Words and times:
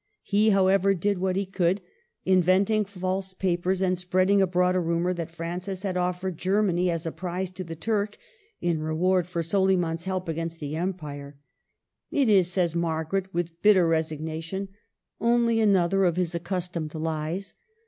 He, 0.23 0.49
however, 0.49 0.95
did 0.95 1.19
what 1.19 1.35
he 1.35 1.45
could, 1.45 1.79
inventing 2.25 2.85
false 2.85 3.35
papers 3.35 3.83
and 3.83 3.99
spreading 3.99 4.41
abroad 4.41 4.75
a 4.75 4.79
rumor 4.79 5.13
that 5.13 5.29
Francis 5.29 5.83
had 5.83 5.95
offered 5.95 6.39
Ger 6.39 6.63
many 6.63 6.89
as 6.89 7.05
a 7.05 7.11
prize 7.11 7.51
to 7.51 7.63
the 7.63 7.75
Turk 7.75 8.17
in 8.59 8.81
reward 8.81 9.27
for 9.27 9.43
Soli 9.43 9.75
man's 9.75 10.05
help 10.05 10.27
against 10.27 10.59
the 10.59 10.75
Empire.'' 10.75 11.37
It 12.11 12.29
is," 12.29 12.49
says 12.51 12.73
Margaret, 12.73 13.31
with 13.31 13.61
bitter 13.61 13.87
resignation, 13.87 14.69
*' 14.95 15.21
only 15.21 15.59
another 15.59 16.03
of 16.05 16.15
his 16.17 16.33
accustomed 16.33 16.95
lies." 16.95 17.53